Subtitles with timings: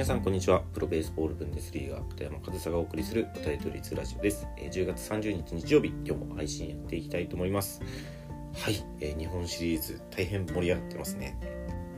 [0.00, 0.60] 皆さんこんにちは。
[0.72, 4.46] プロベースボールブンデスリーガー片山和沙がお送りするおタイトル率ラジオです。
[4.56, 7.82] 10月30日日曜日今日も配信やっていきたいと思います。
[8.56, 11.38] はい、えー、日本シリーズ大変盛り上がってますね。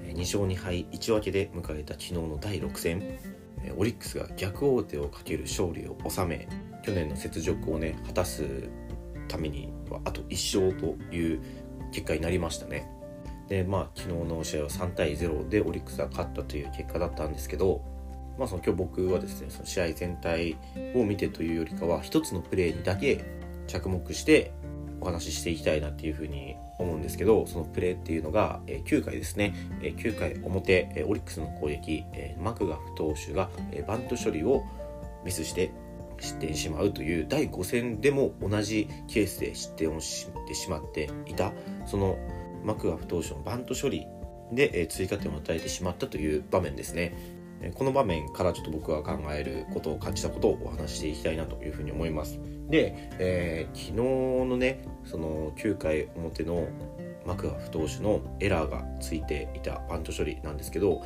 [0.03, 3.21] 2勝2敗1分けで迎えた昨日の第6戦。
[3.77, 6.49] オリックスが逆王手をかける勝利を収め
[6.83, 8.69] 去年の雪辱をね果たす
[9.29, 11.41] ためにはあと1勝という
[11.93, 12.91] 結果になりましたね。
[13.49, 17.92] でまあ昨日の試合は3対0でオリックスが勝ったという結果だったんですけど
[18.39, 20.57] まあその今日僕はですねその試合全体
[20.95, 23.25] を見てというよりかは一つのプレーにだけ
[23.67, 24.53] 着目して
[25.01, 29.55] お話ししていきたいなっていうふうに思うんですけどそのプレーっていうのが9回ですね。
[29.81, 32.05] 9回表オリックスの攻撃
[32.41, 33.51] マクガフ投手が
[33.87, 34.63] バント処理を
[35.25, 35.73] ミスして
[36.21, 41.53] 失点しまうという第5戦でも同じケースで失点をしてしまっていた
[41.85, 42.17] その
[42.65, 44.07] マクガフ投手のバント処理
[44.53, 47.42] で追加点を与えてしまったという場面ですね。
[47.71, 56.69] この場面からちょっと僕は考えることを感じたことをお話していきたいなというふうに思いますで、えー、昨日のねその9回表の
[57.27, 61.03] マクガフ投手のエラーがついていたバント処理なんですけど、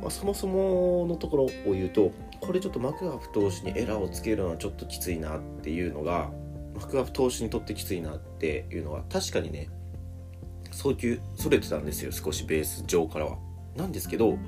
[0.00, 6.30] まあ、そもそものところを言うとこれちょっとマクガフ投手にエラーをつけるのはちょっときついなっていうのが
[6.74, 9.68] マクガフ投手にとってきついなっていうのは確かにね
[10.70, 13.38] 送球それてたんですよ少しベース上からは。
[13.76, 14.38] なんですけど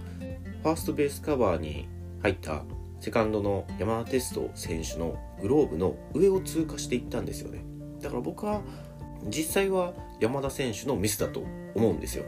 [0.62, 1.88] ファーストベースカバーに
[2.22, 2.64] 入った
[3.00, 7.62] セカンドの山田哲人選手のグローブの上を通過していったんですよね。
[8.00, 8.62] だから僕は
[9.26, 12.24] 実際は山田選手のミスだと思うんですよ。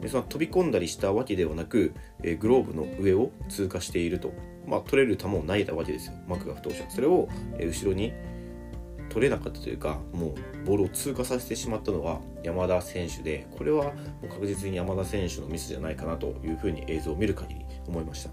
[0.00, 4.32] でその飛び込んだりしたわけではなく、えグローブの上を通過していると、
[4.66, 6.14] まあ、取れる球を投げたわけですよ。
[6.26, 8.12] マクガフ投手はそれを、え後ろに
[9.12, 13.92] 取れなかったというかもうボールを通過させてしまったのは山田選手でこれはも
[14.24, 17.61] う確実に山田選手のミスじゃないかなというふうに映像を見る限り。
[17.86, 18.30] 思いました。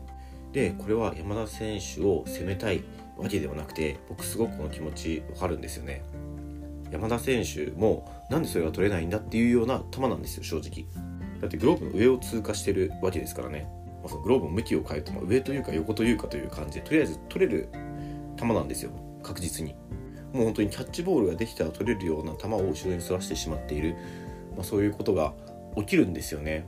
[0.51, 2.83] でこれは山田選手を攻めたい
[3.17, 6.03] わけではなくて僕すごくこの気持ちわかるんですよね。
[6.91, 10.85] 山田選手もなんでそれが取れないんだっていうような球なんですよ正直。
[11.39, 13.67] だってグローブの上を通過してるわけですからね、
[14.03, 17.69] ま、そのグローブの向きを変えると、まあ、上というか横というかという感じでとりあえず取れる
[18.37, 18.91] 球なんですよ
[19.23, 19.75] 確実に。
[20.33, 23.95] もう本当にキャッチボールができたら取れるような球を後ろにそらしてしまっている、
[24.55, 25.33] まあ、そういうことが
[25.75, 26.67] 起きるんですよね。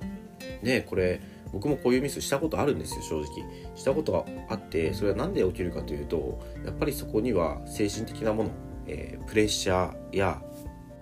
[0.63, 3.75] でこれ僕もこういうミスしたことあるんですよ正直。
[3.75, 8.49] したことがあってそれは何で起きるかというとやっぱりそこには精神的なもの、
[8.87, 10.41] えー、プレッシャーや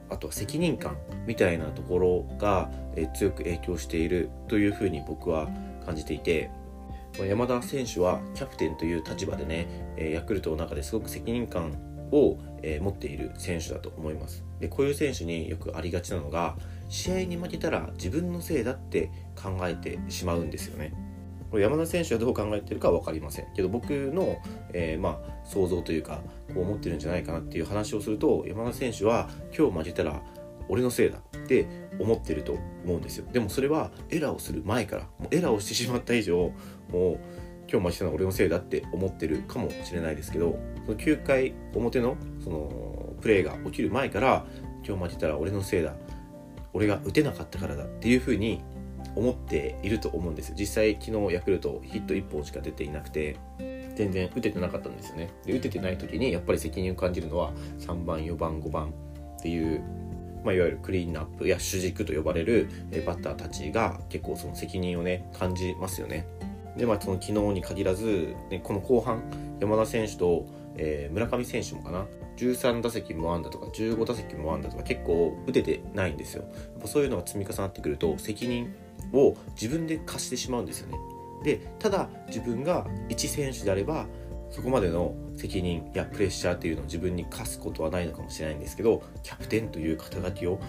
[0.09, 5.47] あとは責任感みたいなところが、えー、強く影響しているというふうに僕は
[5.85, 6.49] 感じていて
[7.17, 9.67] 山田選手はキャプテンという立場でね
[9.97, 11.73] えヤクルトの中ですごく責任感
[12.11, 14.43] を、え、持っている選手だと思います。
[14.59, 16.55] でこういう選手によくありがちなのが
[16.89, 19.11] 試合に負けたら自分のせいだって
[19.41, 20.93] 考えてしまうんですよね。
[21.49, 23.47] これ山田選手はどう考えてるかは分かりません。
[23.55, 24.37] けど僕の、
[24.73, 26.21] えー、まあ、想像というか
[26.53, 30.21] こう思ってるんじゃないかなっていう話をすると山田選手は今日負けたら
[30.67, 31.67] 俺のせいだって
[31.99, 32.53] 思ってると
[32.85, 33.25] 思うんですよ。
[33.31, 36.51] でもそれはエラーをする前からもうエラーをしてしまった以上
[36.91, 37.19] もう
[37.71, 44.45] 今日負けたのは俺のせいだって思ってるかもしれないですけどその9回表のそのプレーが起きる前から
[44.87, 45.93] 今日負けたら俺のせいだ
[46.73, 48.61] 俺が打てなかったからだっていうふうに
[49.15, 53.37] 思っていると思うんです実際昨日ヤクルトヒット1本しか出ていなくて
[53.95, 58.93] 全然打ててなかったんですよねで打ててない時にやっぱり責任を感じるのは3番4番5番
[59.37, 59.81] っていう
[60.43, 62.69] まあ、いわゆるクリーンナップや主軸と呼ばれる
[63.05, 66.25] バッターたちが結構その責任をね感じますよね。
[66.77, 69.21] でまあその昨日に限らず、ね、この後半
[69.59, 70.45] 山田選手と、
[70.77, 72.05] えー、村上選手もかな
[72.39, 76.43] 13打席もあんだとか15打席もあんだとか結構打ててないんですよ。
[76.43, 78.73] やっぱそういうのが積み重なってくると責任
[79.13, 80.97] を自分で課してしまうんですよね。
[81.43, 84.07] でただ自分が一選手であれば
[84.51, 90.59] そこまでの責任やプレッシャーっていうのを自分に課すことはないのかもしれないんですけどキャプテンという肩書きを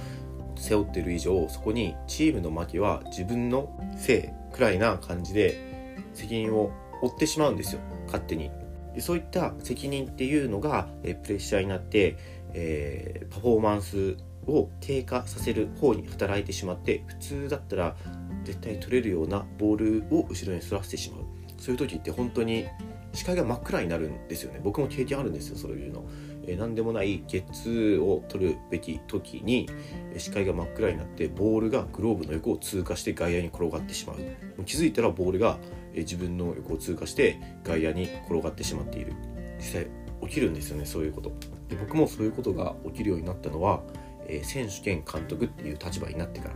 [0.57, 6.71] 背負ってる以上そこにチームの負けは自分のせいくらいな感じで責任を
[7.03, 7.81] 負ってしまうんですよ。
[8.07, 8.51] 勝手に。
[8.95, 12.17] でそういった責任っていうのが、えプレッシャーになって、
[12.53, 14.17] えー、パフォーマンス
[14.47, 17.97] を低下させる方に働いてしまって普通だったら
[18.45, 21.25] 絶対取れるようなボールを後ろにそらせてしまう。
[21.59, 22.67] そういう時って本当に
[23.13, 24.61] 視界が真っ暗になるんですよね。
[24.63, 26.05] 僕も経験あるんですよそういうの、
[26.47, 29.69] えー、何でもないゲッツーを取るべき時に
[30.17, 35.59] 視界が真っ暗になってボールがグローブの横を通過して外野に転がってしまう気づいたらボールが
[35.95, 39.13] 自分の横を通過して外野に転がってしまっている。
[39.59, 39.87] 実際
[40.23, 41.33] 起きるんですよねそういうこと。
[41.69, 43.83] で僕もそういうことが起きるようになったのは、
[44.27, 46.55] え、選手兼監督っていう立場になってから。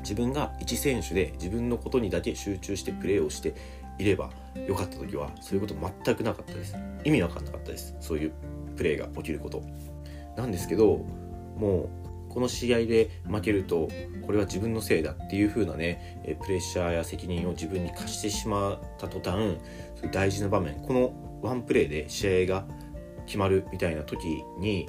[0.00, 3.54] 自分が一選手で自分のことにだけ集中してプレーをして
[3.98, 4.30] いれば
[4.66, 6.74] よかった時はそういうこと全くなかったです。
[7.04, 7.94] 意味わかんなかったです。
[8.00, 8.32] そういう
[8.76, 9.62] プレーが起きること。
[10.36, 11.04] なんですけど
[11.56, 12.01] もう
[12.32, 13.88] この試合で負けると
[14.24, 19.58] これは自分のせいだっていう風なねプレッシャーや責任を自分に課してしまった途端
[20.10, 22.64] 大事な場面このワンプレーで試合が
[23.26, 24.86] 決まるみたいな時に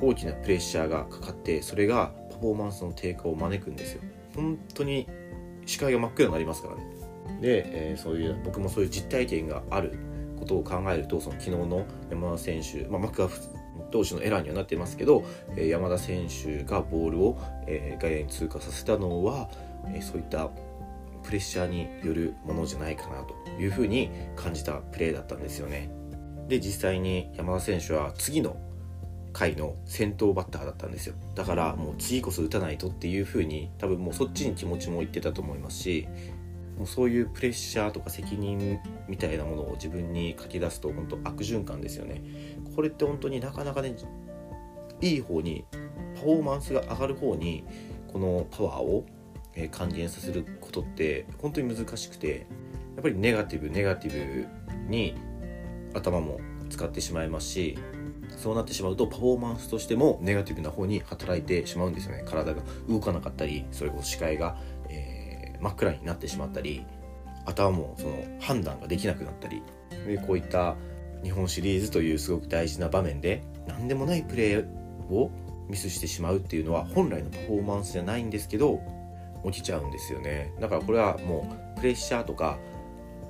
[0.00, 4.02] 大きなプレッシャーがかかってそれがパフォーマンスの低下を招くんですよ。
[4.34, 5.06] 本当に
[5.66, 6.82] 視界が真っ暗になりますからね。
[7.40, 9.96] で、えー、そういう僕もそういう実体験がある
[10.38, 13.40] ことを考えるとその昨日の山田選手、まあ、マクガフ
[13.90, 15.24] 投手のエラーにはなってますけど、
[15.56, 19.48] え、山田選手がボールを、え、外野に通過させたのは、
[19.94, 20.50] え、そういった
[21.22, 25.90] プレッシャーによるものじゃないかなというふうに感じたプレーだったんですよね。
[26.48, 28.56] で実際に山田選手は次の
[29.32, 36.08] 回の先頭バッターだったんですよだからもう次こそ打たないとっていう風に多分もうそっちに気持ちもいってたと思いますし
[36.76, 38.78] もうそういうプレッシャーとか責任
[39.08, 42.22] みたいなものを自分に書き出すと本当悪循環ですよね。
[42.74, 43.94] これって本当になかなかね
[45.00, 45.64] いい方に
[46.14, 47.64] パフォーマンスが上がる方に
[48.12, 49.04] このパワーを
[49.70, 52.46] 還元させることって本当に難しくて
[52.94, 54.46] やっぱりネガティブネガティブ
[54.88, 55.14] に
[55.94, 56.40] 頭も
[56.70, 57.78] 使ってしまいますし
[58.36, 62.24] そうなってしまうとパフォーマンスとしてもネガティブな方に働いてしまうんですよね。
[62.26, 64.56] 体が動かなかったりそれこそ視界が、
[65.62, 66.84] 真っ暗になってしまったり
[67.46, 69.62] 頭もその判断ができなくなったり
[70.06, 70.76] でこういった
[71.22, 74.66] 日本シリーズというすごく大事な場面で何でもないプレー
[75.10, 75.30] を
[75.68, 78.80] ミスしてしまうっていうのは本来のパフォーマンスじゃないんですけど
[79.44, 80.52] 起きちゃうんですよね。
[80.60, 82.58] だからこれはもうプレッシャーとか、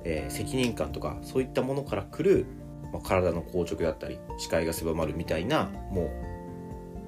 [0.03, 2.45] えー、責任感とかそういったものから来る
[2.93, 6.32] まあ、体の硬直だったり視界が狭まるみたいなもう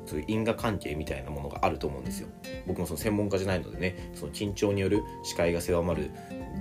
[0.05, 2.27] そういう因果関係みたいなものがあると思うんですよ。
[2.67, 6.11] 僕もその専門家じゃないのでねその緊張による視界が狭まる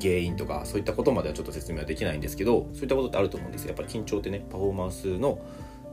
[0.00, 3.68] 原因とかそういったことまではちょっと説明はできないんですけどそういったことってあると思うんですよ。
[3.68, 5.38] やっぱり緊張ってねパフォーマンスの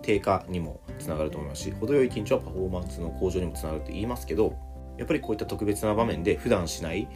[0.01, 4.57] 低下にもつながると思いますし程よい緊張はパフォーマンスの向上にもつながるって言いますけど
[4.98, 7.07] やっぱりこういった特別な場面で普段しない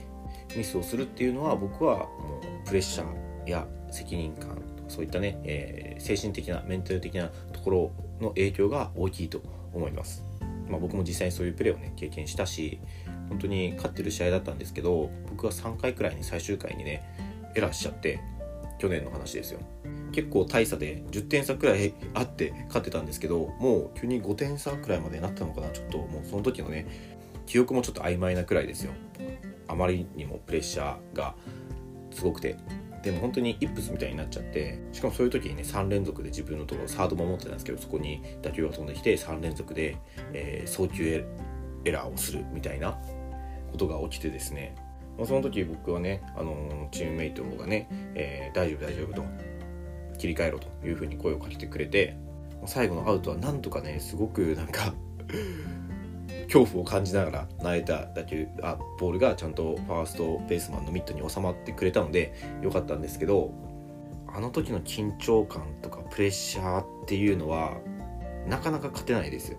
[0.56, 7.92] ミスをするっていうのは僕はもうプレッシャーや責任感そういったね、えー、精神的なメンタル的なところ
[8.22, 9.42] の影響が大きいと
[9.78, 10.24] 思います。
[10.70, 12.80] まあ、僕も実際にそういうプレーをね経験したし
[13.30, 17.04] 本当に勝ってる試合だったんですけど僕は3回くらいに最終回にね
[17.56, 18.20] エラーしちゃって
[18.80, 19.60] 去年の話ですよ。
[20.12, 26.88] 結構大差で10点差くらいあって勝ってたんですけどもう急に5点差くらいまでなったのかなちょっともうその時のね
[27.46, 28.94] 記憶もちょっと曖昧なくらいですよ。
[29.68, 31.36] あまりにもプレッシャーが
[32.12, 32.58] すごくて。
[33.06, 39.96] でも本当にイップスみたいになっちゃってしかもそういう時にね3連続で自分のところサード守ってたんですけどそこに打球が飛んできて3連続で、
[40.34, 41.24] えー、送球
[41.86, 42.98] エラーをするみたいな
[43.72, 44.76] ことが起きてですね、
[45.20, 49.24] まあ、その時僕はね、あのー、チームメイトがね、えー、大丈夫大丈夫と
[50.18, 52.18] 切り替えろというふうに声をかけてくれて
[52.66, 54.96] 最後のアウトはなんとかねすごくなんか
[56.46, 63.54] 恐怖を感じながら投げた打球あボールがちゃんとファーストベースマンのミットに収まってくれたので良かったんですけど
[64.28, 67.78] あの時の緊張感とかプレッシャーっていうのは
[68.48, 69.58] なかなか勝てないです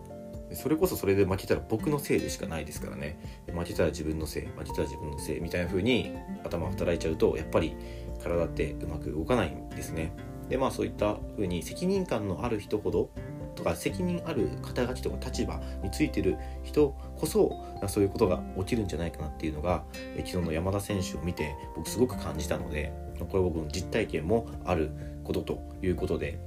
[0.53, 3.19] それこそそれで負けたら僕のせいでしかないですからね。
[3.53, 6.13] 負けたら自分のせい負けたら自分のせいみたいな風に
[6.45, 7.77] 頭働いちゃうとやっぱり
[8.23, 10.13] 体ってうまく動かないんですね。
[10.49, 13.11] でまあそういった風に責任感のある人ほど
[13.57, 19.85] とか責任ある肩書きとか立場についてる人こそそういうことが起きるんじゃないかなっていうのが
[20.19, 24.91] 昨日の山田選手を見て僕すごく感じたのでこれ僕の実体験もある
[25.25, 26.39] ことということで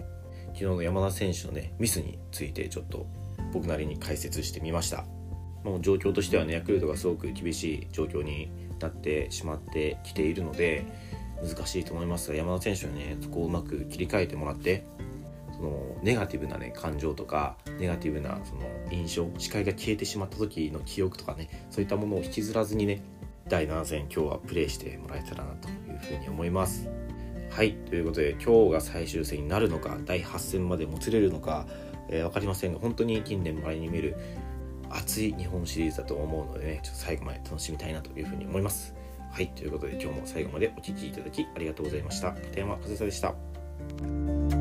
[0.53, 3.05] 昨日の山田選手のねミスについてちょっと
[3.51, 5.05] 僕なりに解説してみました。
[5.63, 8.49] もう状況としてはねヤクルトがすごく厳しい状況に
[8.79, 10.85] なってしまってきているので
[11.43, 14.85] 難しいと思いますが山田選手はねそこをうまく切り替えてもらって
[15.59, 18.61] そのネガティブなね感情とかネガティブなその
[18.91, 23.01] 印象視界が消えてしまった時の記憶とかねそういったものを引きずらずにね
[23.49, 26.87] 第7戦今日はプレイしてもらえたらなというふうに思います。
[27.49, 31.65] はいということで今日が最終戦になるのか第8戦までもつれるのか、
[32.07, 34.15] えー、分かりませんが本当に近年まれに見る
[34.89, 38.95] 熱い日本シリーズだと思うのでねちょっと最後まで楽しみたいなというふうに思います。
[39.31, 42.33] はいということで今日も最後までお聴きいただきありがとうございました。
[42.33, 44.58] 片山和沙でした。